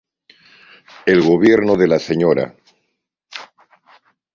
[1.05, 2.55] El gobierno de la Sra.